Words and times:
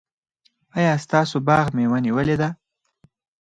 ایا 0.77 0.93
ستاسو 1.05 1.35
باغ 1.47 1.65
مېوه 1.75 1.99
نیولې 2.05 2.35
ده؟ 2.41 2.49